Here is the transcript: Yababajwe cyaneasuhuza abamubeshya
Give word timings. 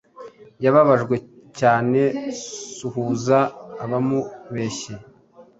Yababajwe 0.63 1.15
cyaneasuhuza 1.57 3.39
abamubeshya 3.83 4.95